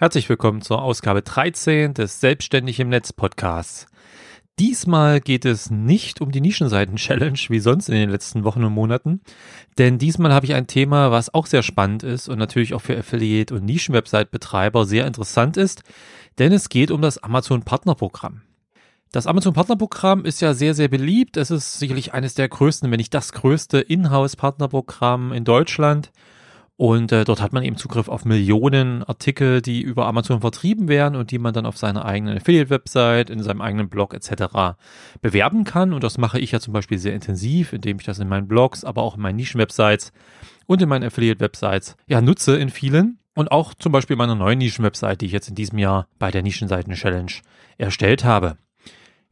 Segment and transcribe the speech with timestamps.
[0.00, 3.84] Herzlich willkommen zur Ausgabe 13 des Selbstständig im Netz Podcasts.
[4.58, 9.20] Diesmal geht es nicht um die Nischenseiten-Challenge wie sonst in den letzten Wochen und Monaten,
[9.76, 12.96] denn diesmal habe ich ein Thema, was auch sehr spannend ist und natürlich auch für
[12.96, 15.82] Affiliate- und Nischenwebsite-Betreiber sehr interessant ist,
[16.38, 18.40] denn es geht um das Amazon Partnerprogramm.
[19.12, 21.36] Das Amazon Partnerprogramm ist ja sehr, sehr beliebt.
[21.36, 26.10] Es ist sicherlich eines der größten, wenn nicht das größte Inhouse-Partnerprogramm in Deutschland.
[26.80, 31.14] Und äh, dort hat man eben Zugriff auf Millionen Artikel, die über Amazon vertrieben werden
[31.14, 34.78] und die man dann auf seiner eigenen Affiliate-Website, in seinem eigenen Blog etc.
[35.20, 35.92] bewerben kann.
[35.92, 38.82] Und das mache ich ja zum Beispiel sehr intensiv, indem ich das in meinen Blogs,
[38.82, 40.10] aber auch in meinen Nischen-Websites
[40.64, 43.18] und in meinen Affiliate-Websites ja nutze in vielen.
[43.34, 46.42] Und auch zum Beispiel meiner neuen Nischen-Website, die ich jetzt in diesem Jahr bei der
[46.42, 47.32] Nischenseiten-Challenge
[47.76, 48.56] erstellt habe.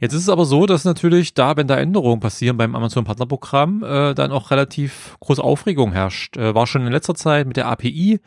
[0.01, 3.83] Jetzt ist es aber so, dass natürlich da, wenn da Änderungen passieren beim Amazon Partnerprogramm,
[3.83, 6.37] äh, dann auch relativ große Aufregung herrscht.
[6.37, 8.21] Äh, war schon in letzter Zeit mit der API,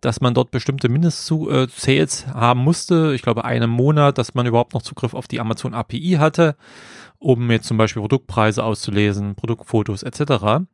[0.00, 3.12] dass man dort bestimmte Mindest-Sales äh, haben musste.
[3.14, 6.56] Ich glaube, einen Monat, dass man überhaupt noch Zugriff auf die Amazon API hatte,
[7.18, 10.64] um jetzt zum Beispiel Produktpreise auszulesen, Produktfotos etc.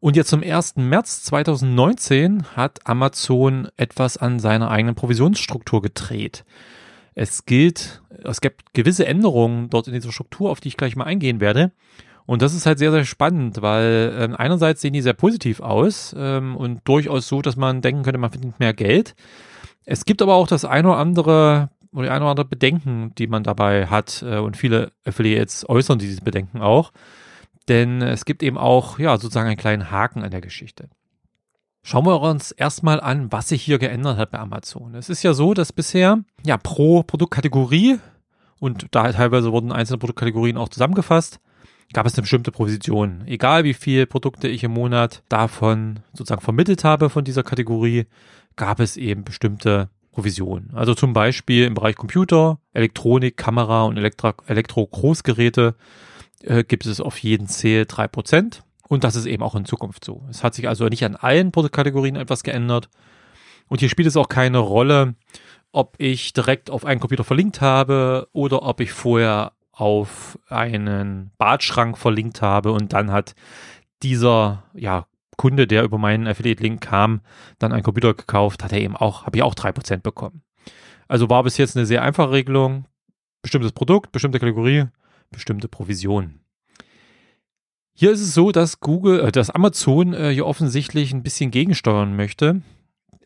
[0.00, 0.76] Und jetzt zum 1.
[0.76, 6.46] März 2019 hat Amazon etwas an seiner eigenen Provisionsstruktur gedreht.
[7.14, 11.04] Es gilt, es gibt gewisse Änderungen dort in dieser Struktur, auf die ich gleich mal
[11.04, 11.72] eingehen werde.
[12.26, 16.14] Und das ist halt sehr, sehr spannend, weil ähm, einerseits sehen die sehr positiv aus
[16.18, 19.14] ähm, und durchaus so, dass man denken könnte, man findet mehr Geld.
[19.84, 23.44] Es gibt aber auch das eine oder andere oder eine oder andere Bedenken, die man
[23.44, 26.92] dabei hat äh, und viele Affiliates äußern diese Bedenken auch.
[27.68, 30.88] Denn es gibt eben auch, ja, sozusagen einen kleinen Haken an der Geschichte.
[31.86, 34.94] Schauen wir uns erstmal an, was sich hier geändert hat bei Amazon.
[34.94, 37.98] Es ist ja so, dass bisher ja pro Produktkategorie
[38.58, 41.40] und da teilweise wurden einzelne Produktkategorien auch zusammengefasst,
[41.92, 43.24] gab es eine bestimmte Provision.
[43.26, 48.06] Egal wie viele Produkte ich im Monat davon sozusagen vermittelt habe von dieser Kategorie,
[48.56, 50.70] gab es eben bestimmte Provisionen.
[50.72, 55.74] Also zum Beispiel im Bereich Computer, Elektronik, Kamera und Elektro-Großgeräte
[56.44, 57.46] äh, gibt es auf jeden
[57.86, 58.62] drei Prozent.
[58.88, 60.24] Und das ist eben auch in Zukunft so.
[60.28, 62.88] Es hat sich also nicht an allen Produktkategorien etwas geändert.
[63.68, 65.14] Und hier spielt es auch keine Rolle,
[65.72, 71.98] ob ich direkt auf einen Computer verlinkt habe oder ob ich vorher auf einen Badschrank
[71.98, 73.34] verlinkt habe und dann hat
[74.02, 75.06] dieser ja,
[75.36, 77.22] Kunde, der über meinen Affiliate-Link kam,
[77.58, 80.42] dann einen Computer gekauft, hat er eben auch, habe ich auch drei Prozent bekommen.
[81.08, 82.86] Also war bis jetzt eine sehr einfache Regelung.
[83.42, 84.86] Bestimmtes Produkt, bestimmte Kategorie,
[85.30, 86.40] bestimmte Provision.
[87.96, 92.16] Hier ist es so, dass Google, äh, dass Amazon äh, hier offensichtlich ein bisschen gegensteuern
[92.16, 92.62] möchte.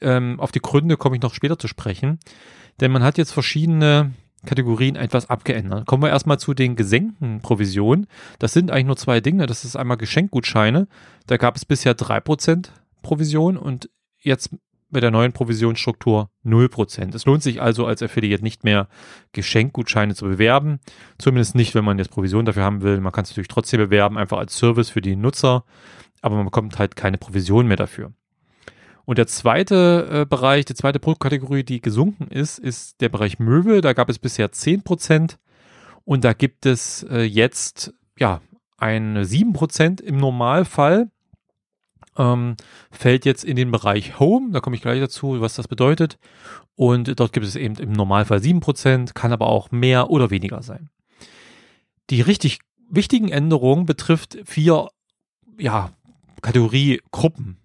[0.00, 2.18] Ähm, auf die Gründe komme ich noch später zu sprechen.
[2.80, 4.12] Denn man hat jetzt verschiedene
[4.46, 5.86] Kategorien etwas abgeändert.
[5.86, 8.06] Kommen wir erstmal zu den gesenkten Provisionen.
[8.38, 9.46] Das sind eigentlich nur zwei Dinge.
[9.46, 10.86] Das ist einmal Geschenkgutscheine.
[11.26, 13.90] Da gab es bisher drei Prozent Provision und
[14.20, 14.50] jetzt
[14.90, 17.14] mit der neuen Provisionsstruktur 0%.
[17.14, 18.88] Es lohnt sich also als Affiliate nicht mehr
[19.32, 20.80] Geschenkgutscheine zu bewerben.
[21.18, 23.00] Zumindest nicht, wenn man jetzt Provision dafür haben will.
[23.00, 25.64] Man kann es natürlich trotzdem bewerben, einfach als Service für die Nutzer,
[26.22, 28.12] aber man bekommt halt keine Provision mehr dafür.
[29.04, 33.80] Und der zweite äh, Bereich, die zweite Produktkategorie, die gesunken ist, ist der Bereich Möbel.
[33.80, 35.36] Da gab es bisher 10%
[36.04, 38.42] und da gibt es äh, jetzt ja
[38.76, 41.10] ein 7% im Normalfall
[42.18, 42.56] ähm,
[42.90, 44.50] fällt jetzt in den Bereich Home.
[44.50, 46.18] Da komme ich gleich dazu, was das bedeutet.
[46.74, 50.90] Und dort gibt es eben im Normalfall 7%, kann aber auch mehr oder weniger sein.
[52.10, 54.88] Die richtig wichtigen Änderungen betrifft vier
[55.58, 55.90] ja,
[56.42, 57.58] Kategoriegruppen.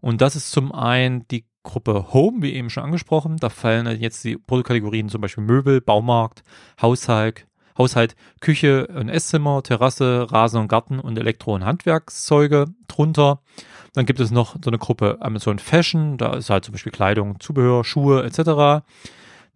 [0.00, 3.36] Und das ist zum einen die Gruppe Home, wie eben schon angesprochen.
[3.36, 6.42] Da fallen jetzt die Produktkategorien zum Beispiel Möbel, Baumarkt,
[6.80, 7.46] Haushalt,
[7.76, 13.42] Haushalt, Küche und Esszimmer, Terrasse, Rasen und Garten und Elektro- und Handwerkszeuge drunter.
[13.92, 17.40] Dann gibt es noch so eine Gruppe Amazon Fashion, da ist halt zum Beispiel Kleidung,
[17.40, 18.84] Zubehör, Schuhe etc.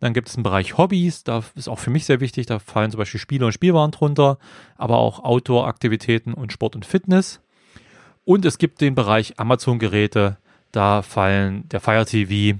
[0.01, 2.91] Dann gibt es einen Bereich Hobbys, da ist auch für mich sehr wichtig, da fallen
[2.91, 4.39] zum Beispiel Spiele und Spielwaren drunter,
[4.77, 7.41] aber auch Outdoor-Aktivitäten und Sport und Fitness.
[8.25, 10.39] Und es gibt den Bereich Amazon-Geräte,
[10.73, 12.59] da fallen der Fire TV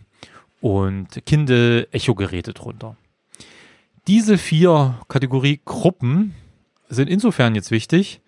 [0.61, 2.97] und Kindle Echo-Geräte drunter.
[4.07, 6.35] Diese vier Kategoriegruppen
[6.89, 8.21] sind insofern jetzt wichtig,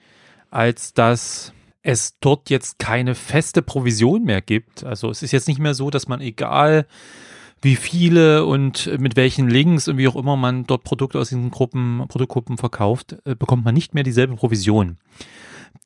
[0.51, 1.53] als dass
[1.87, 4.83] es dort jetzt keine feste Provision mehr gibt.
[4.83, 6.87] Also es ist jetzt nicht mehr so, dass man egal
[7.63, 11.53] wie viele und mit welchen Links und wie auch immer man dort Produkte aus diesen
[11.53, 14.99] Gruppen, Produktgruppen verkauft, äh, bekommt man nicht mehr dieselbe Provision.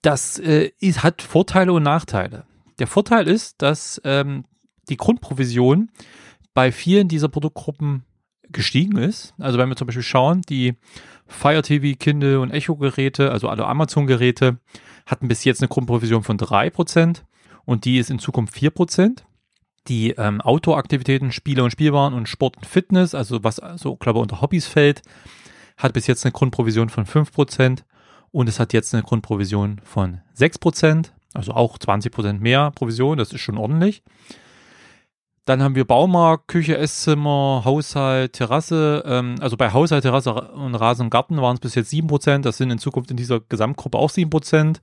[0.01, 2.45] Das äh, ist, hat Vorteile und Nachteile.
[2.79, 4.47] Der Vorteil ist, dass ähm,
[4.89, 5.91] die Grundprovision
[6.55, 8.05] bei vielen dieser Produktgruppen
[8.49, 9.35] gestiegen ist.
[9.39, 10.77] Also wenn wir zum Beispiel schauen, die
[11.27, 14.57] Fire TV, Kindle und Echo Geräte, also alle Amazon Geräte,
[15.11, 17.23] hatten bis jetzt eine Grundprovision von 3%
[17.65, 19.23] und die ist in Zukunft 4%.
[19.89, 24.23] Die ähm, Outdoor-Aktivitäten, Spiele und Spielwaren und Sport und Fitness, also was so, glaube ich,
[24.23, 25.03] unter Hobbys fällt,
[25.79, 27.83] hat bis jetzt eine Grundprovision von 5%
[28.31, 33.41] und es hat jetzt eine Grundprovision von 6%, also auch 20% mehr Provision, das ist
[33.41, 34.03] schon ordentlich.
[35.47, 39.03] Dann haben wir Baumarkt, Küche, Esszimmer, Haushalt, Terrasse.
[39.07, 42.43] Ähm, also bei Haushalt, Terrasse und Rasen und Garten waren es bis jetzt 7%.
[42.43, 44.81] Das sind in Zukunft in dieser Gesamtgruppe auch 7%.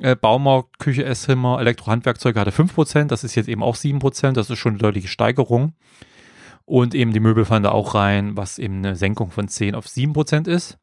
[0.00, 3.06] Äh, Baumarkt, Küche, Esszimmer, Elektrohandwerkzeuge hatte 5%.
[3.06, 4.32] Das ist jetzt eben auch 7%.
[4.32, 5.74] Das ist schon eine deutliche Steigerung.
[6.64, 9.86] Und eben die Möbel fallen da auch rein, was eben eine Senkung von 10 auf
[9.86, 10.78] 7% ist.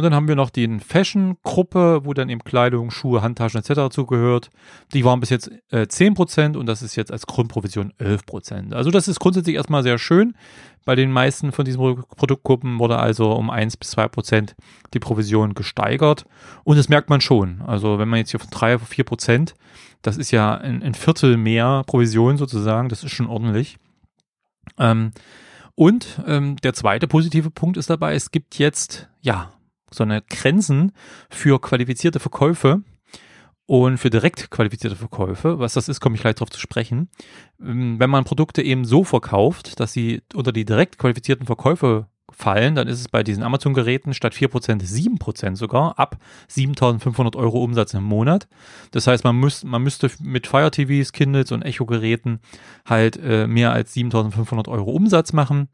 [0.00, 3.94] Und dann haben wir noch die Fashion-Gruppe, wo dann eben Kleidung, Schuhe, Handtaschen etc.
[3.94, 4.48] zugehört.
[4.94, 8.72] Die waren bis jetzt äh, 10% und das ist jetzt als Grundprovision 11%.
[8.72, 10.32] Also das ist grundsätzlich erstmal sehr schön.
[10.86, 11.78] Bei den meisten von diesen
[12.16, 14.54] Produktgruppen wurde also um 1 bis 2%
[14.94, 16.24] die Provision gesteigert.
[16.64, 17.60] Und das merkt man schon.
[17.66, 19.52] Also wenn man jetzt hier von 3 auf 4%,
[20.00, 23.76] das ist ja ein, ein Viertel mehr Provision sozusagen, das ist schon ordentlich.
[24.78, 25.10] Ähm,
[25.74, 29.52] und ähm, der zweite positive Punkt ist dabei, es gibt jetzt, ja,
[29.92, 30.92] so eine Grenzen
[31.28, 32.82] für qualifizierte Verkäufe
[33.66, 35.60] und für direkt qualifizierte Verkäufe.
[35.60, 37.08] Was das ist, komme ich gleich darauf zu sprechen.
[37.60, 42.74] Ähm, wenn man Produkte eben so verkauft, dass sie unter die direkt qualifizierten Verkäufe fallen,
[42.74, 46.16] dann ist es bei diesen Amazon-Geräten statt 4% 7% sogar ab
[46.50, 48.48] 7.500 Euro Umsatz im Monat.
[48.90, 52.40] Das heißt, man, müsst, man müsste mit Fire TVs, Kindles und Echo-Geräten
[52.84, 55.68] halt äh, mehr als 7.500 Euro Umsatz machen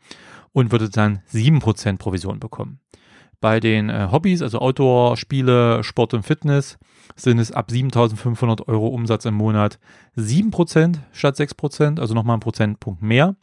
[0.52, 2.80] und würde dann 7% Provision bekommen.
[3.40, 6.78] Bei den äh, Hobbys, also Outdoor, Spiele, Sport und Fitness,
[7.14, 9.78] sind es ab 7.500 Euro Umsatz im Monat
[10.16, 13.36] 7% statt 6%, also nochmal ein Prozentpunkt mehr.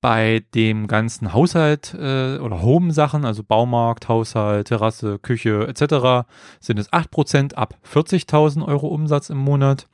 [0.00, 6.26] Bei dem ganzen Haushalt äh, oder Home-Sachen, also Baumarkt, Haushalt, Terrasse, Küche etc.,
[6.58, 9.88] sind es 8% ab 40.000 Euro Umsatz im Monat.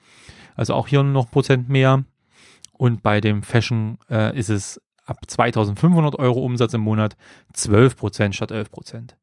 [0.54, 2.04] Also auch hier noch Prozent mehr.
[2.72, 7.16] Und bei dem Fashion äh, ist es ab 2500 Euro Umsatz im Monat
[7.54, 9.16] 12 Prozent statt 11 Prozent.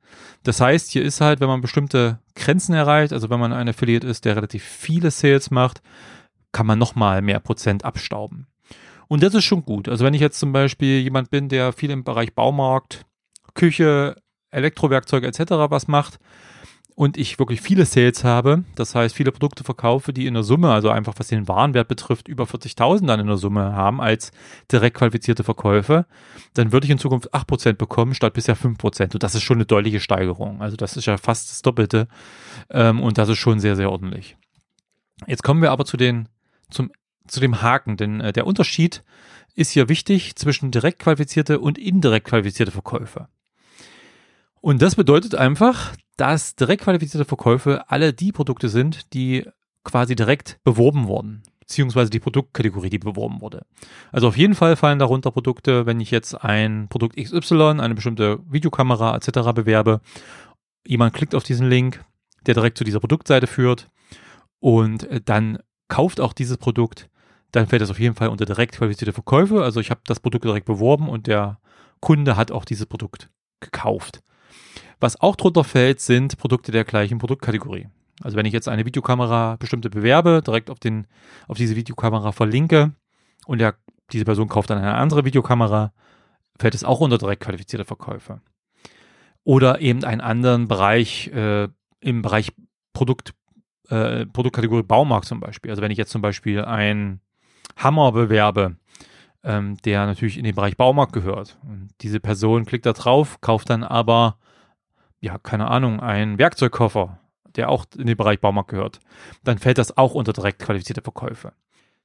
[0.43, 4.07] Das heißt, hier ist halt, wenn man bestimmte Grenzen erreicht, also wenn man ein Affiliate
[4.07, 5.81] ist, der relativ viele Sales macht,
[6.51, 8.47] kann man nochmal mehr Prozent abstauben.
[9.07, 9.89] Und das ist schon gut.
[9.89, 13.05] Also wenn ich jetzt zum Beispiel jemand bin, der viel im Bereich Baumarkt,
[13.53, 14.15] Küche,
[14.51, 15.51] Elektrowerkzeuge etc.
[15.69, 16.19] was macht,
[16.95, 20.71] und ich wirklich viele Sales habe, das heißt viele Produkte verkaufe, die in der Summe,
[20.71, 24.31] also einfach was den Warenwert betrifft, über 40.000 dann in der Summe haben als
[24.71, 26.05] direkt qualifizierte Verkäufe,
[26.53, 29.13] dann würde ich in Zukunft 8% bekommen statt bisher 5%.
[29.13, 30.61] Und das ist schon eine deutliche Steigerung.
[30.61, 32.07] Also das ist ja fast das Doppelte
[32.69, 34.37] ähm, und das ist schon sehr, sehr ordentlich.
[35.25, 36.29] Jetzt kommen wir aber zu den,
[36.69, 36.91] zum,
[37.27, 39.03] zu dem Haken, denn äh, der Unterschied
[39.55, 43.27] ist hier wichtig zwischen direkt qualifizierte und indirekt qualifizierte Verkäufe.
[44.61, 49.45] Und das bedeutet einfach, dass direkt qualifizierte Verkäufe alle die Produkte sind, die
[49.83, 53.65] quasi direkt beworben wurden, beziehungsweise die Produktkategorie, die beworben wurde.
[54.11, 58.39] Also auf jeden Fall fallen darunter Produkte, wenn ich jetzt ein Produkt XY, eine bestimmte
[58.49, 59.51] Videokamera etc.
[59.53, 60.01] bewerbe,
[60.85, 62.03] jemand klickt auf diesen Link,
[62.45, 63.89] der direkt zu dieser Produktseite führt
[64.59, 67.09] und äh, dann kauft auch dieses Produkt,
[67.51, 69.63] dann fällt das auf jeden Fall unter direkt qualifizierte Verkäufe.
[69.63, 71.59] Also ich habe das Produkt direkt beworben und der
[71.99, 74.23] Kunde hat auch dieses Produkt gekauft.
[74.99, 77.87] Was auch drunter fällt, sind Produkte der gleichen Produktkategorie.
[78.21, 81.07] Also wenn ich jetzt eine Videokamera bestimmte bewerbe, direkt auf, den,
[81.47, 82.93] auf diese Videokamera verlinke
[83.45, 83.75] und der,
[84.11, 85.93] diese Person kauft dann eine andere Videokamera,
[86.59, 88.41] fällt es auch unter direkt qualifizierte Verkäufe.
[89.43, 91.67] Oder eben einen anderen Bereich äh,
[91.99, 92.53] im Bereich
[92.93, 93.33] Produkt,
[93.89, 95.71] äh, Produktkategorie Baumarkt zum Beispiel.
[95.71, 97.19] Also wenn ich jetzt zum Beispiel einen
[97.75, 98.77] Hammer bewerbe,
[99.43, 101.57] ähm, der natürlich in den Bereich Baumarkt gehört.
[101.63, 104.37] Und diese Person klickt da drauf, kauft dann aber
[105.23, 107.17] ja, keine Ahnung, ein Werkzeugkoffer,
[107.55, 108.99] der auch in den Bereich Baumarkt gehört,
[109.45, 111.53] dann fällt das auch unter direkt qualifizierte Verkäufe.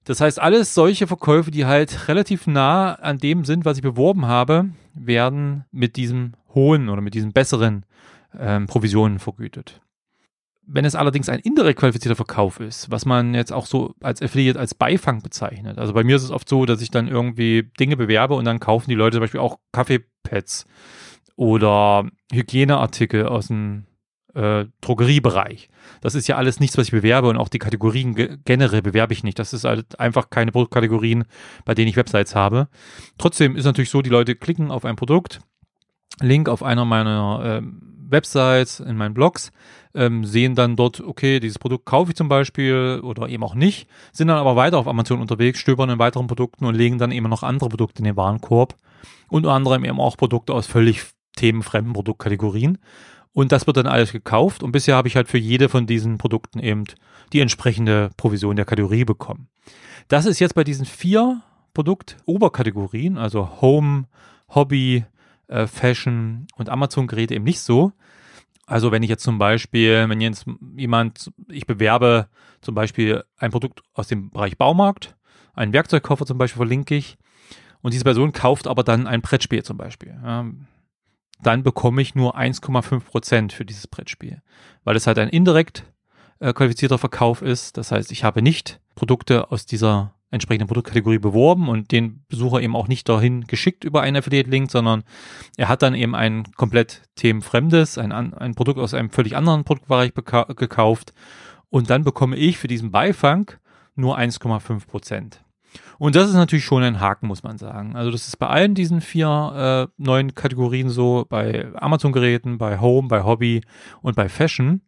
[0.05, 4.27] Das heißt, alles solche Verkäufe, die halt relativ nah an dem sind, was ich beworben
[4.27, 7.85] habe, werden mit diesem hohen oder mit diesen besseren
[8.39, 9.81] ähm, Provisionen vergütet.
[10.65, 14.61] Wenn es allerdings ein indirekt qualifizierter Verkauf ist, was man jetzt auch so als Affiliate
[14.61, 15.79] als Beifang bezeichnet.
[15.79, 18.61] Also bei mir ist es oft so, dass ich dann irgendwie Dinge bewerbe und dann
[18.61, 20.67] kaufen die Leute zum Beispiel auch Kaffeepads
[21.39, 23.87] oder Hygieneartikel aus dem
[24.35, 25.69] äh, Drogeriebereich.
[26.01, 29.13] Das ist ja alles nichts, was ich bewerbe und auch die Kategorien ge generell bewerbe
[29.13, 29.39] ich nicht.
[29.39, 31.25] Das ist halt einfach keine Produktkategorien,
[31.65, 32.67] bei denen ich Websites habe.
[33.19, 35.39] Trotzdem ist natürlich so, die Leute klicken auf ein Produkt,
[36.21, 39.53] Link auf einer meiner ähm, Websites, in meinen Blogs,
[39.95, 43.89] ähm, sehen dann dort, okay, dieses Produkt kaufe ich zum Beispiel oder eben auch nicht,
[44.11, 47.29] sind dann aber weiter auf Amazon unterwegs, stöbern in weiteren Produkten und legen dann eben
[47.29, 48.75] noch andere Produkte in den Warenkorb.
[49.29, 51.05] Unter anderem eben auch Produkte aus völlig
[51.39, 52.79] themenfremden Produktkategorien.
[53.33, 54.63] Und das wird dann alles gekauft.
[54.63, 56.85] Und bisher habe ich halt für jede von diesen Produkten eben
[57.33, 59.49] die entsprechende Provision der Kategorie bekommen.
[60.09, 61.43] Das ist jetzt bei diesen vier
[61.75, 64.07] Produkt-Oberkategorien, also Home,
[64.49, 65.05] Hobby,
[65.47, 67.93] äh, Fashion und Amazon-Geräte eben nicht so.
[68.67, 72.29] Also wenn ich jetzt zum Beispiel, wenn jetzt jemand, ich bewerbe
[72.61, 75.17] zum Beispiel ein Produkt aus dem Bereich Baumarkt,
[75.55, 77.17] einen Werkzeugkoffer zum Beispiel verlinke ich
[77.81, 80.19] und diese Person kauft aber dann ein Brettspiel zum Beispiel.
[80.23, 80.47] Ja,
[81.43, 84.43] dann bekomme ich nur 1,5 Prozent für dieses Brettspiel,
[84.85, 85.85] weil es halt ein indirekt
[86.41, 87.77] äh, qualifizierter Verkauf ist.
[87.77, 92.77] Das heißt, ich habe nicht Produkte aus dieser entsprechenden Produktkategorie beworben und den Besucher eben
[92.77, 95.05] auch nicht dahin geschickt über einen Affiliate-Link, sondern
[95.57, 100.13] er hat dann eben ein komplett themenfremdes, ein, ein Produkt aus einem völlig anderen Produktbereich
[100.15, 101.15] gekauft
[101.71, 103.53] und dann bekomme ich für diesen Beifang
[103.95, 105.43] nur 1,5 Prozent.
[105.99, 107.97] Und das ist natürlich schon ein Haken, muss man sagen.
[107.97, 113.09] Also das ist bei allen diesen vier äh, neuen Kategorien so, bei Amazon-Geräten, bei Home,
[113.09, 113.63] bei Hobby
[114.03, 114.83] und bei Fashion.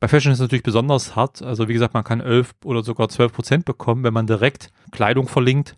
[0.00, 1.42] Bei Fashion ist es natürlich besonders hart.
[1.42, 5.28] Also wie gesagt, man kann 11 oder sogar 12 Prozent bekommen, wenn man direkt Kleidung
[5.28, 5.76] verlinkt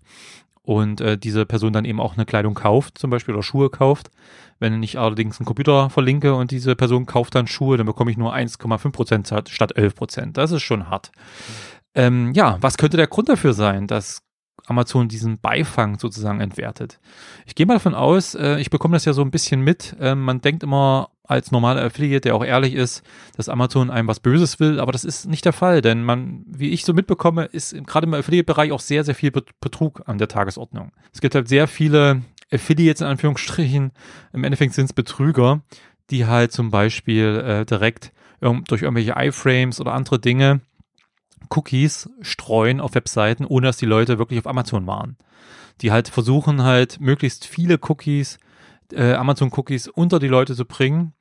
[0.66, 4.10] und äh, diese Person dann eben auch eine Kleidung kauft, zum Beispiel oder Schuhe kauft.
[4.58, 8.16] Wenn ich allerdings einen Computer verlinke und diese Person kauft dann Schuhe, dann bekomme ich
[8.16, 10.36] nur 1,5 Prozent statt 11 Prozent.
[10.36, 11.12] Das ist schon hart.
[11.94, 14.22] Ähm, ja, was könnte der Grund dafür sein, dass
[14.66, 16.98] Amazon diesen Beifang sozusagen entwertet.
[17.46, 19.96] Ich gehe mal davon aus, äh, ich bekomme das ja so ein bisschen mit.
[20.00, 23.02] Äh, man denkt immer als normaler Affiliate, der auch ehrlich ist,
[23.36, 26.70] dass Amazon einem was Böses will, aber das ist nicht der Fall, denn man, wie
[26.70, 30.92] ich so mitbekomme, ist gerade im Affiliate-Bereich auch sehr, sehr viel Betrug an der Tagesordnung.
[31.12, 33.92] Es gibt halt sehr viele Affiliates in Anführungsstrichen,
[34.32, 35.62] im Endeffekt sind es Betrüger,
[36.10, 40.60] die halt zum Beispiel äh, direkt durch irgendwelche iFrames oder andere Dinge
[41.50, 45.16] Cookies streuen auf Webseiten, ohne dass die Leute wirklich auf Amazon waren.
[45.82, 48.38] Die halt versuchen halt möglichst viele Cookies,
[48.92, 51.12] äh, Amazon-Cookies unter die Leute zu bringen,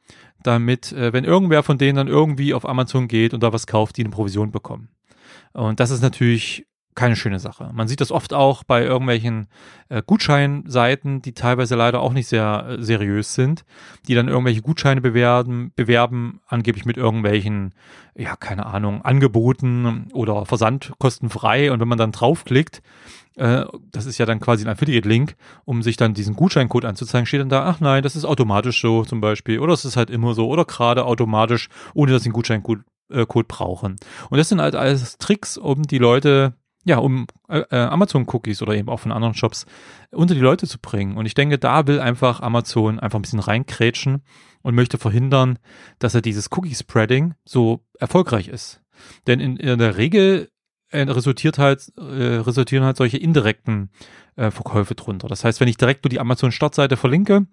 [0.44, 3.98] damit, äh, wenn irgendwer von denen dann irgendwie auf Amazon geht und da was kauft,
[3.98, 4.90] die eine Provision bekommen.
[5.54, 7.70] Und das ist natürlich keine schöne Sache.
[7.74, 9.48] Man sieht das oft auch bei irgendwelchen
[9.90, 13.66] äh, Gutscheinseiten, die teilweise leider auch nicht sehr äh, seriös sind,
[14.08, 17.74] die dann irgendwelche Gutscheine bewerben, bewerben, angeblich mit irgendwelchen,
[18.16, 21.72] ja, keine Ahnung, Angeboten oder Versand kostenfrei.
[21.72, 22.82] Und wenn man dann draufklickt,
[23.36, 25.36] äh, das ist ja dann quasi ein Affiliate-Link,
[25.66, 29.04] um sich dann diesen Gutscheincode anzuzeigen, steht dann da, ach nein, das ist automatisch so
[29.04, 32.34] zum Beispiel, oder es ist halt immer so, oder gerade automatisch, ohne dass sie einen
[32.34, 32.80] Gutscheincode
[33.12, 33.98] äh, Code brauchen.
[34.30, 36.54] Und das sind halt alles Tricks, um die Leute
[36.86, 39.66] ja, um äh, äh, Amazon-Cookies oder eben auch von anderen Shops
[40.12, 41.18] unter die Leute zu bringen.
[41.18, 44.24] Und ich denke, da will einfach Amazon einfach ein bisschen reinkrätschen
[44.62, 45.58] und möchte verhindern,
[46.00, 48.82] dass er dieses Cookie-Spreading so erfolgreich ist.
[49.26, 50.50] Denn in, in der Regel
[50.92, 52.02] äh, resultiert halt, äh,
[52.38, 53.90] resultieren halt solche indirekten
[54.36, 55.28] äh, Verkäufe drunter.
[55.28, 57.48] Das heißt, wenn ich direkt nur die Amazon-Startseite verlinke,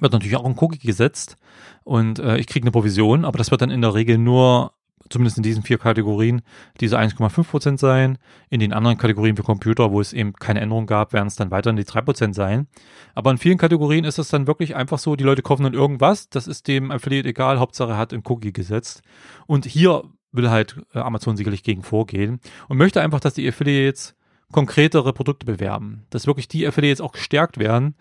[0.00, 1.36] wird natürlich auch ein Cookie gesetzt
[1.84, 4.75] und äh, ich kriege eine Provision, aber das wird dann in der Regel nur
[5.10, 6.42] zumindest in diesen vier Kategorien,
[6.80, 8.18] diese 1,5 Prozent sein.
[8.50, 11.50] In den anderen Kategorien für Computer, wo es eben keine Änderung gab, werden es dann
[11.50, 12.66] weiterhin die 3 Prozent sein.
[13.14, 16.28] Aber in vielen Kategorien ist es dann wirklich einfach so, die Leute kaufen dann irgendwas,
[16.28, 19.02] das ist dem Affiliate egal, Hauptsache hat ein Cookie gesetzt.
[19.46, 24.14] Und hier will halt äh, Amazon sicherlich gegen vorgehen und möchte einfach, dass die Affiliates
[24.52, 26.06] konkretere Produkte bewerben.
[26.10, 27.94] Dass wirklich die Affiliates auch gestärkt werden,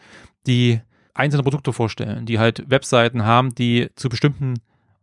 [0.45, 0.81] die
[1.13, 4.55] einzelne Produkte vorstellen, die halt Webseiten haben, die zu bestimmten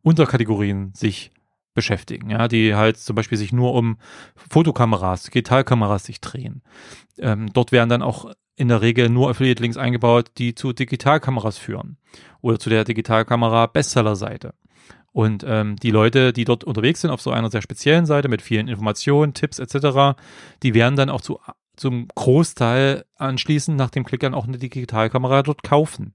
[0.02, 1.32] Unterkategorien sich
[1.74, 3.98] beschäftigen, ja, die halt zum Beispiel sich nur um
[4.36, 6.62] Fotokameras, Digitalkameras sich drehen.
[7.18, 11.96] Ähm, dort werden dann auch in der Regel nur Affiliate-Links eingebaut, die zu Digitalkameras führen
[12.40, 14.54] oder zu der Digitalkamera Bestseller-Seite.
[15.12, 18.40] Und ähm, die Leute, die dort unterwegs sind auf so einer sehr speziellen Seite mit
[18.40, 20.18] vielen Informationen, Tipps etc.,
[20.62, 21.38] die werden dann auch zu,
[21.76, 26.14] zum Großteil anschließend nach dem Klick dann auch eine Digitalkamera dort kaufen.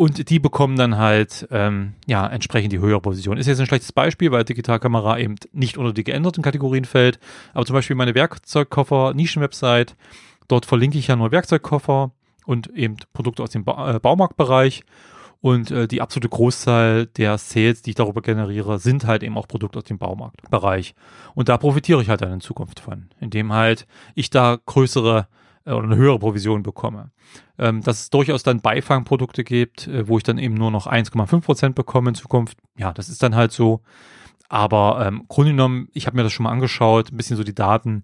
[0.00, 3.36] Und die bekommen dann halt ähm, ja entsprechend die höhere Position.
[3.36, 7.20] Ist jetzt ein schlechtes Beispiel, weil Digitalkamera eben nicht unter die geänderten Kategorien fällt.
[7.52, 9.92] Aber zum Beispiel meine Werkzeugkoffer Nischenwebsite,
[10.48, 12.12] dort verlinke ich ja nur Werkzeugkoffer
[12.46, 14.84] und eben Produkte aus dem ba äh, Baumarktbereich.
[15.42, 19.48] Und äh, die absolute Großzahl der Sales, die ich darüber generiere, sind halt eben auch
[19.48, 20.94] Produkte aus dem Baumarktbereich.
[21.34, 25.26] Und da profitiere ich halt dann in Zukunft von, indem halt ich da größere
[25.74, 27.10] oder eine höhere Provision bekomme.
[27.58, 31.40] Ähm, dass es durchaus dann Beifangprodukte gibt, äh, wo ich dann eben nur noch 1,5
[31.40, 32.58] Prozent bekomme in Zukunft.
[32.76, 33.82] Ja, das ist dann halt so.
[34.48, 37.54] Aber ähm, Grunde genommen, ich habe mir das schon mal angeschaut, ein bisschen so die
[37.54, 38.02] Daten,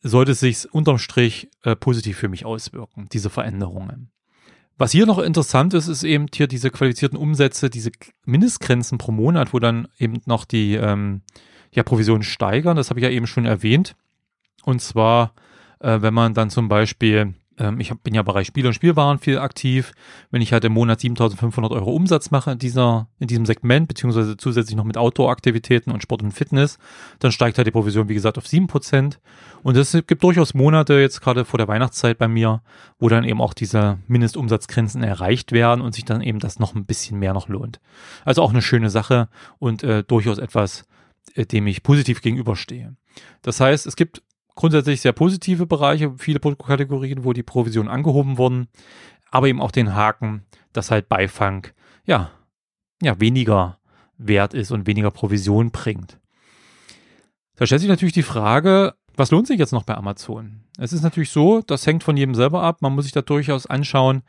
[0.00, 4.10] sollte es sich unterm Strich äh, positiv für mich auswirken, diese Veränderungen.
[4.78, 7.92] Was hier noch interessant ist, ist eben hier diese qualifizierten Umsätze, diese
[8.24, 11.20] Mindestgrenzen pro Monat, wo dann eben noch die ähm,
[11.70, 12.76] ja, Provisionen steigern.
[12.76, 13.94] Das habe ich ja eben schon erwähnt.
[14.64, 15.34] Und zwar
[15.84, 19.18] äh, wenn man dann zum Beispiel ähm, ich hab, bin ja Bereich Spiele und Spielwaren
[19.18, 19.92] viel aktiv.
[20.30, 24.36] Wenn ich halt im Monat 7500 Euro Umsatz mache in dieser, in diesem Segment, beziehungsweise
[24.36, 26.78] zusätzlich noch mit Outdoor-Aktivitäten und Sport und Fitness,
[27.18, 29.18] dann steigt halt die Provision, wie gesagt, auf 7%.
[29.62, 32.62] Und es gibt durchaus Monate, jetzt gerade vor der Weihnachtszeit bei mir,
[32.98, 36.86] wo dann eben auch diese Mindestumsatzgrenzen erreicht werden und sich dann eben das noch ein
[36.86, 37.80] bisschen mehr noch lohnt.
[38.24, 40.84] Also auch eine schöne Sache und äh, durchaus etwas,
[41.34, 42.96] äh, dem ich positiv gegenüberstehe.
[43.42, 44.22] Das heißt, es gibt
[44.54, 48.68] grundsätzlich sehr positive Bereiche, viele Produktkategorien, wo die Provisionen angehoben wurden,
[49.30, 51.66] aber eben auch den Haken, dass halt Beifang
[52.04, 52.30] ja,
[53.02, 53.78] ja weniger
[54.16, 56.20] wert ist und weniger Provision bringt.
[57.56, 60.64] Da stellt sich natürlich die Frage, was lohnt sich jetzt noch bei Amazon?
[60.76, 62.82] Es ist natürlich so, das hängt von jedem selber ab.
[62.82, 64.22] Man muss sich da durchaus anschauen,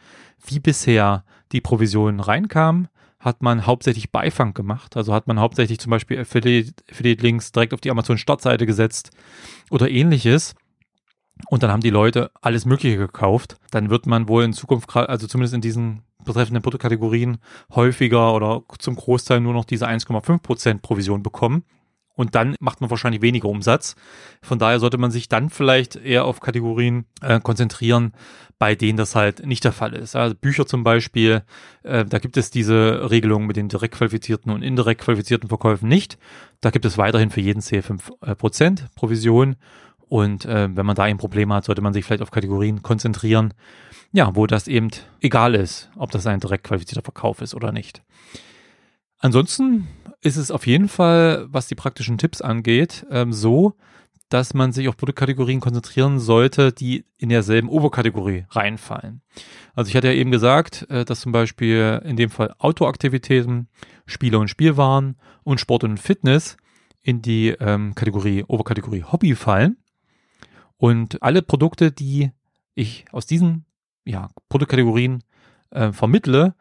[0.45, 2.87] wie bisher die Provisionen reinkamen
[3.25, 4.95] hat man hauptsächlich Beifang gemacht.
[4.95, 9.09] Also hat man hauptsächlich zum Beispiel Affiliate-Links direkt auf die Amazon-Startseite gesetzt
[9.71, 10.55] oder ähnliches.
[11.49, 13.57] Und dann haben die Leute alles Mögliche gekauft.
[13.71, 17.39] Dann wird man wohl in Zukunft, also zumindest in diesen betreffenden Produktkategorien,
[17.73, 21.65] häufiger oder zum Großteil nur noch diese 1,5% Provision bekommen
[22.15, 23.95] und dann macht man wahrscheinlich weniger Umsatz.
[24.41, 28.13] Von daher sollte man sich dann vielleicht eher auf Kategorien äh, konzentrieren,
[28.57, 30.15] bei denen das halt nicht der Fall ist.
[30.15, 31.43] Also Bücher zum Beispiel,
[31.83, 36.17] äh, da gibt es diese Regelung mit den direkt qualifizierten und indirekt qualifizierten Verkäufen nicht.
[36.61, 39.57] Da gibt es weiterhin für jeden c 5 äh, Prozent Provision.
[40.07, 43.53] Und äh, wenn man da ein Problem hat, sollte man sich vielleicht auf Kategorien konzentrieren,
[44.13, 48.03] ja, wo das eben egal ist, ob das ein direkt qualifizierter Verkauf ist oder nicht.
[49.19, 49.87] Ansonsten
[50.21, 53.75] ist es auf jeden Fall, was die praktischen Tipps angeht, ähm, so,
[54.29, 59.21] dass man sich auf Produktkategorien konzentrieren sollte, die in derselben Oberkategorie reinfallen.
[59.75, 63.67] Also ich hatte ja eben gesagt, äh, dass zum Beispiel in dem Fall Outdoor-Aktivitäten,
[64.05, 66.57] Spiele und Spielwaren und Sport und Fitness
[67.01, 69.77] in die ähm, Kategorie, Oberkategorie Hobby fallen.
[70.77, 72.31] Und alle Produkte, die
[72.73, 73.65] ich aus diesen
[74.05, 75.23] ja, Produktkategorien
[75.69, 76.55] äh, vermittle,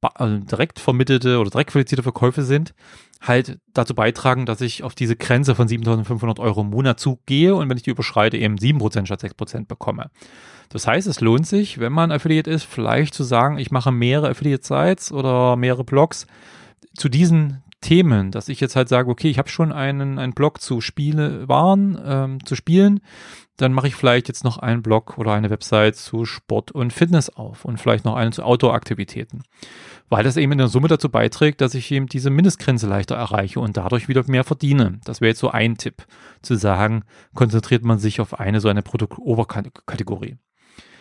[0.00, 2.74] also direkt vermittelte oder direkt qualifizierte Verkäufe sind,
[3.20, 7.68] halt dazu beitragen, dass ich auf diese Grenze von 7.500 Euro im Monat zugehe und
[7.68, 10.10] wenn ich die überschreite, eben 7% statt 6% bekomme.
[10.68, 14.30] Das heißt, es lohnt sich, wenn man Affiliate ist, vielleicht zu sagen, ich mache mehrere
[14.30, 16.26] Affiliate-Sites oder mehrere Blogs
[16.96, 20.60] zu diesen Themen, dass ich jetzt halt sage, okay, ich habe schon einen, einen Blog
[20.60, 23.00] zu Spiele, Waren, ähm, zu Spielen,
[23.56, 27.30] dann mache ich vielleicht jetzt noch einen Blog oder eine Website zu Sport und Fitness
[27.30, 29.42] auf und vielleicht noch einen zu Outdoor-Aktivitäten.
[30.08, 33.60] Weil das eben in der Summe dazu beiträgt, dass ich eben diese Mindestgrenze leichter erreiche
[33.60, 34.98] und dadurch wieder mehr verdiene.
[35.04, 36.06] Das wäre jetzt so ein Tipp,
[36.42, 40.36] zu sagen, konzentriert man sich auf eine so eine Produktoberkategorie.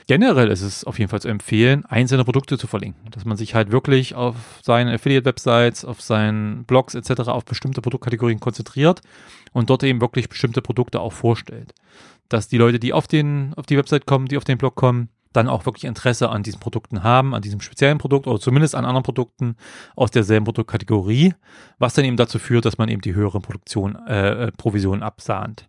[0.08, 3.56] Generell ist es auf jeden Fall zu empfehlen, einzelne Produkte zu verlinken, dass man sich
[3.56, 7.28] halt wirklich auf seine Affiliate-Websites, auf seinen Blogs etc.
[7.28, 9.02] auf bestimmte Produktkategorien konzentriert
[9.52, 11.74] und dort eben wirklich bestimmte Produkte auch vorstellt
[12.30, 15.10] dass die Leute, die auf, den, auf die Website kommen, die auf den Blog kommen,
[15.34, 18.86] dann auch wirklich Interesse an diesen Produkten haben, an diesem speziellen Produkt oder zumindest an
[18.86, 19.56] anderen Produkten
[19.96, 21.34] aus derselben Produktkategorie,
[21.78, 25.68] was dann eben dazu führt, dass man eben die höhere Produktion, äh, äh Provision absahnt.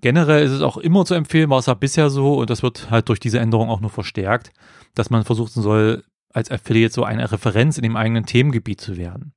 [0.00, 2.90] Generell ist es auch immer zu empfehlen, war es ja bisher so und das wird
[2.90, 4.52] halt durch diese Änderung auch nur verstärkt,
[4.94, 9.32] dass man versuchen soll, als Affiliate so eine Referenz in dem eigenen Themengebiet zu werden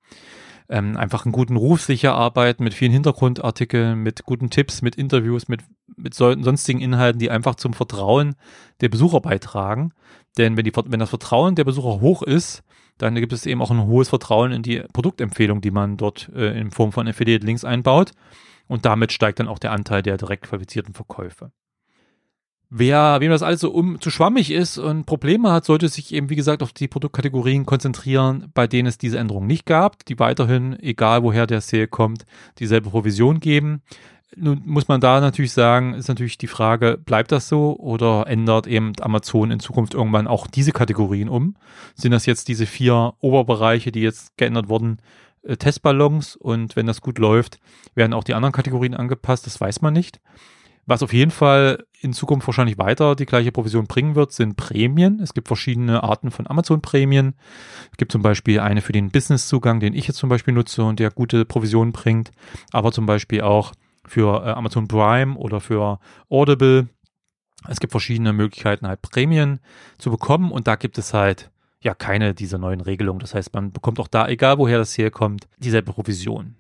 [0.72, 5.50] ähm, einfach einen guten Ruf sicher arbeiten mit vielen Hintergrundartikeln, mit guten Tipps, mit Interviews,
[5.50, 5.62] mit,
[5.98, 8.36] mit sonstigen Inhalten, die einfach zum Vertrauen
[8.80, 9.94] der Besucher beitragen.
[10.38, 12.64] Denn wenn, die, wenn das Vertrauen der Besucher hoch ist,
[12.98, 16.58] dann gibt es eben auch ein hohes Vertrauen in die Produktempfehlung, die man dort äh,
[16.58, 18.12] in Form von Affiliate Links einbaut.
[18.72, 21.52] Und damit steigt dann auch der Anteil der direkt qualifizierten Verkäufe.
[22.70, 26.30] Wer, wem das alles so um, zu schwammig ist und Probleme hat, sollte sich eben,
[26.30, 30.80] wie gesagt, auf die Produktkategorien konzentrieren, bei denen es diese Änderung nicht gab, die weiterhin,
[30.80, 32.26] egal woher der Sale kommt,
[32.60, 33.82] dieselbe Provision geben.
[34.38, 38.68] Nun muss man da natürlich sagen, ist natürlich die Frage, bleibt das so oder ändert
[38.68, 41.58] eben Amazon in Zukunft irgendwann auch diese Kategorien um?
[41.94, 45.00] Sind das jetzt diese vier Oberbereiche, die jetzt geändert wurden,
[45.44, 47.60] äh, Testballons und wenn das gut läuft,
[47.96, 49.46] werden auch die anderen Kategorien angepasst?
[49.46, 50.20] Das weiß man nicht.
[50.86, 55.20] Was auf jeden Fall in Zukunft wahrscheinlich weiter die gleiche Provision bringen wird, sind Prämien.
[55.20, 57.36] Es gibt verschiedene Arten von Amazon-Prämien.
[57.92, 61.00] Es gibt zum Beispiel eine für den Business-Zugang, den ich jetzt zum Beispiel nutze und
[61.00, 62.32] der gute Provisionen bringt,
[62.72, 63.74] aber zum Beispiel auch
[64.06, 66.00] für äh, Amazon Prime oder für
[66.30, 66.90] Audible.
[67.68, 69.60] Es gibt verschiedene Möglichkeiten, halt Prämien
[70.00, 71.52] zu bekommen und da gibt es halt
[71.82, 73.20] ja keine dieser neuen Regelungen.
[73.20, 76.56] Das heißt, man bekommt auch da, egal woher das herkommt, dieselbe Provision.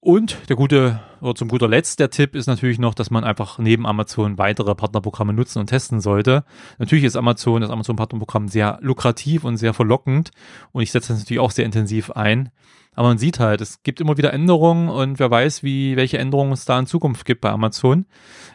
[0.00, 3.58] Und der gute, oder zum guter Letzt, der Tipp ist natürlich noch, dass man einfach
[3.58, 6.44] neben Amazon weitere Partnerprogramme nutzen und testen sollte.
[6.78, 10.30] Natürlich ist Amazon, das Amazon Partnerprogramm sehr lukrativ und sehr verlockend
[10.70, 12.50] und ich setze das natürlich auch sehr intensiv ein.
[12.98, 16.50] Aber man sieht halt, es gibt immer wieder Änderungen und wer weiß, wie, welche Änderungen
[16.50, 18.06] es da in Zukunft gibt bei Amazon.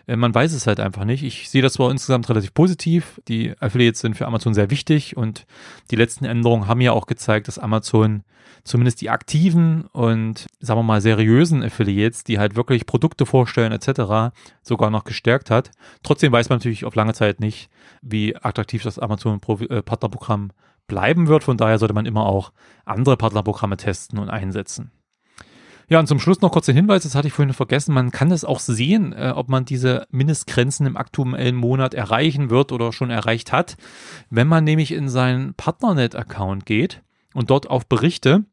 [0.05, 1.23] Äh, man weiß es halt einfach nicht.
[1.23, 3.21] Ich sehe das zwar insgesamt relativ positiv.
[3.29, 5.45] Die Affiliates sind für Amazon sehr wichtig und
[5.91, 8.23] die letzten Änderungen haben ja auch gezeigt, dass Amazon
[8.65, 14.35] zumindest die aktiven und sagen wir mal seriösen Affiliates, die halt wirklich Produkte vorstellen etc.,
[14.61, 15.71] sogar noch gestärkt hat.
[16.03, 17.69] Trotzdem weiß man natürlich auf lange Zeit nicht,
[18.01, 20.51] wie attraktiv das Amazon äh, Partnerprogramm
[20.87, 21.43] bleiben wird.
[21.43, 22.51] Von daher sollte man immer auch
[22.85, 24.91] andere Partnerprogramme testen und einsetzen.
[25.89, 28.29] Ja, und zum Schluss noch kurz den Hinweis, das hatte ich vorhin vergessen, man kann
[28.29, 33.09] das auch sehen, äh, ob man diese Mindestgrenzen im aktuellen Monat erreichen wird oder schon
[33.09, 33.75] erreicht hat,
[34.29, 38.45] wenn man nämlich in seinen Partnernet-Account geht und dort auf Berichte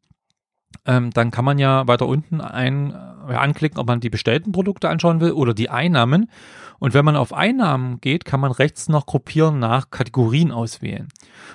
[0.87, 2.95] ähm, dann kann man ja weiter unten ein,
[3.37, 6.31] anklicken, ob man die bestellten Produkte anschauen will oder die Einnahmen.
[6.79, 11.09] Und wenn man auf Einnahmen geht, kann man rechts noch gruppieren nach Kategorien auswählen.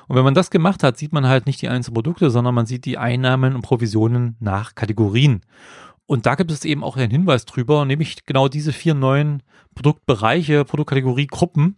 [0.08, 2.66] Und wenn man das gemacht hat, sieht man halt nicht die einzelnen Produkte, sondern man
[2.68, 5.42] sieht die Einnahmen und Provisionen nach Kategorien.
[6.06, 9.42] Und da gibt es eben auch einen Hinweis drüber, nämlich genau diese vier neuen
[9.74, 11.78] Produktbereiche, Produktkategoriegruppen.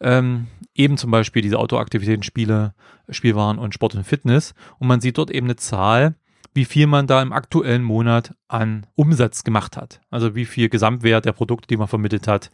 [0.00, 2.74] Ähm, eben zum Beispiel diese Autoaktivitäten, Spiele,
[3.08, 4.54] Spielwaren und Sport und Fitness.
[4.78, 6.14] Und man sieht dort eben eine Zahl,
[6.56, 10.00] wie viel man da im aktuellen Monat an Umsatz gemacht hat.
[10.10, 12.50] Also wie viel Gesamtwert der Produkte, die man vermittelt hat,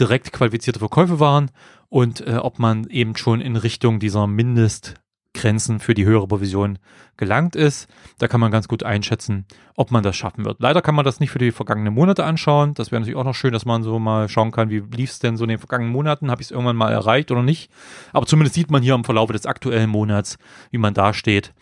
[0.00, 1.50] direkt qualifizierte Verkäufe waren
[1.88, 6.78] und äh, ob man eben schon in Richtung dieser Mindestgrenzen für die höhere Provision
[7.18, 7.88] gelangt ist.
[8.18, 9.44] Da kann man ganz gut einschätzen,
[9.76, 10.60] ob man das schaffen wird.
[10.60, 12.72] Leider kann man das nicht für die vergangenen Monate anschauen.
[12.72, 15.18] Das wäre natürlich auch noch schön, dass man so mal schauen kann, wie lief es
[15.18, 16.30] denn so in den vergangenen Monaten?
[16.30, 17.70] Habe ich es irgendwann mal erreicht oder nicht?
[18.14, 20.38] Aber zumindest sieht man hier im Verlauf des aktuellen Monats,
[20.70, 21.52] wie man da steht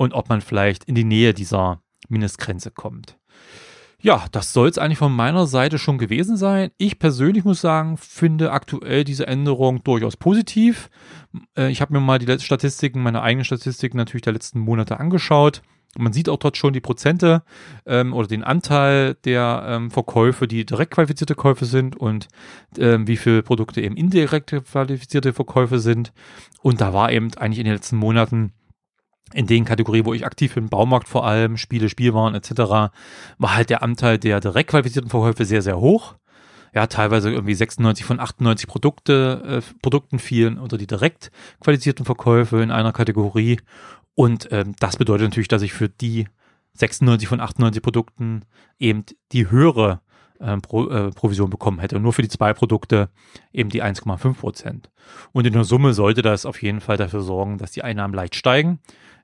[0.00, 3.18] und ob man vielleicht in die Nähe dieser Mindestgrenze kommt.
[4.00, 6.70] Ja, das soll es eigentlich von meiner Seite schon gewesen sein.
[6.78, 10.88] Ich persönlich muss sagen, finde aktuell diese Änderung durchaus positiv.
[11.54, 15.60] Äh, ich habe mir mal die Statistiken, meine eigenen Statistiken natürlich der letzten Monate angeschaut.
[15.98, 17.42] Man sieht auch dort schon die Prozente
[17.84, 22.28] ähm, oder den Anteil der ähm, Verkäufe, die direkt qualifizierte Käufe sind und
[22.78, 26.14] ähm, wie viele Produkte eben indirekt qualifizierte Verkäufe sind.
[26.62, 28.54] Und da war eben eigentlich in den letzten Monaten
[29.32, 33.70] in den Kategorien, wo ich aktiv bin, Baumarkt vor allem, Spiele, Spielwaren etc., war halt
[33.70, 36.14] der Anteil der direkt qualifizierten Verkäufe sehr, sehr hoch.
[36.72, 42.62] Ja, teilweise irgendwie 96 von 98 Produkte, äh, Produkten fielen unter die direkt qualifizierten Verkäufe
[42.62, 43.60] in einer Kategorie.
[44.14, 46.28] Und ähm, das bedeutet natürlich, dass ich für die
[46.74, 48.42] 96 von 98 Produkten
[48.78, 50.00] eben die höhere
[50.40, 51.96] ähm, Pro, äh, Provision bekommen hätte.
[51.96, 53.10] Und nur für die zwei Produkte
[53.52, 54.90] eben die 1,5 Prozent.
[55.32, 58.34] Und in der Summe sollte das auf jeden Fall dafür sorgen, dass die Einnahmen leicht
[58.34, 58.80] steigen.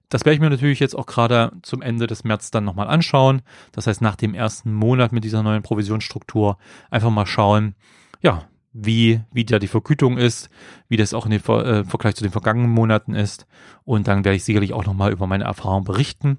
[0.08, 3.42] Das werde ich mir natürlich jetzt auch gerade zum Ende des März dann nochmal anschauen.
[3.72, 6.58] Das heißt, nach dem ersten Monat mit dieser neuen Provisionsstruktur
[6.90, 7.74] einfach mal schauen,
[8.22, 8.44] ja,
[8.78, 10.50] wie, wie da die Vergütung ist,
[10.88, 13.46] wie das auch in dem äh, Vergleich zu den vergangenen Monaten ist.
[13.84, 16.38] Und dann werde ich sicherlich auch nochmal über meine Erfahrung berichten.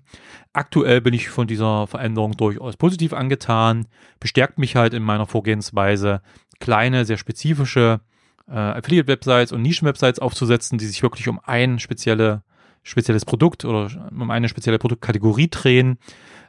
[0.53, 3.87] Aktuell bin ich von dieser Veränderung durchaus positiv angetan,
[4.19, 6.21] bestärkt mich halt in meiner Vorgehensweise,
[6.59, 8.01] kleine, sehr spezifische
[8.47, 12.43] äh, Affiliate-Websites und Nischen-Websites aufzusetzen, die sich wirklich um ein spezielle
[12.87, 15.97] spezielles Produkt oder um eine spezielle Produktkategorie drehen.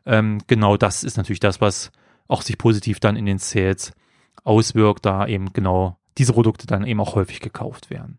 [0.07, 1.91] Ähm, genau das ist natürlich das, was
[2.29, 3.93] auch sich positiv dann in den Sales
[4.45, 8.19] auswirkt, da eben genau diese Produkte dann eben auch häufig gekauft werden.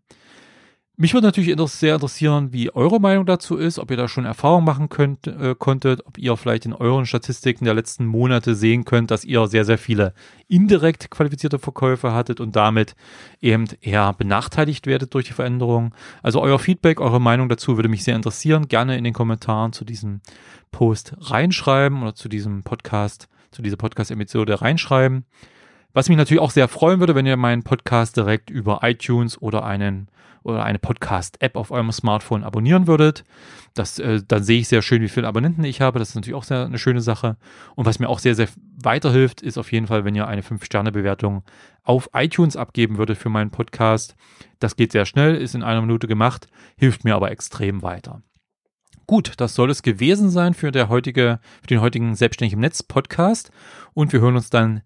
[1.01, 4.65] Mich würde natürlich sehr interessieren, wie eure Meinung dazu ist, ob ihr da schon Erfahrung
[4.65, 9.09] machen könnt, äh, konntet, ob ihr vielleicht in euren Statistiken der letzten Monate sehen könnt,
[9.09, 10.13] dass ihr sehr, sehr viele
[10.49, 12.97] indirekt qualifizierte Verkäufe hattet und damit
[13.39, 15.95] eben eher benachteiligt werdet durch die Veränderung.
[16.21, 18.67] Also euer Feedback, eure Meinung dazu würde mich sehr interessieren.
[18.67, 20.19] Gerne in den Kommentaren zu diesem
[20.73, 25.23] Post reinschreiben oder zu diesem Podcast, zu dieser Podcast-Episode reinschreiben.
[25.93, 29.65] Was mich natürlich auch sehr freuen würde, wenn ihr meinen Podcast direkt über iTunes oder
[29.65, 30.10] einen
[30.43, 33.23] oder eine Podcast-App auf eurem Smartphone abonnieren würdet.
[33.73, 35.99] Das, äh, dann sehe ich sehr schön, wie viele Abonnenten ich habe.
[35.99, 37.38] Das ist natürlich auch sehr eine schöne Sache.
[37.75, 38.47] Und was mir auch sehr, sehr
[38.82, 41.43] weiterhilft, ist auf jeden Fall, wenn ihr eine 5-Sterne-Bewertung
[41.84, 44.15] auf iTunes abgeben würdet für meinen Podcast.
[44.60, 46.47] Das geht sehr schnell, ist in einer Minute gemacht,
[46.78, 48.21] hilft mir aber extrem weiter.
[49.08, 52.84] Gut, das soll es gewesen sein für, der heutige, für den heutigen Selbstständig im Netz
[52.84, 53.52] Podcast.
[53.93, 54.84] Und wir hören uns dann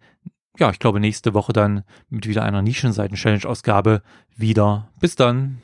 [0.59, 4.01] ja, ich glaube nächste Woche dann mit wieder einer Nischenseiten-Challenge-Ausgabe
[4.35, 4.89] wieder.
[4.99, 5.61] Bis dann.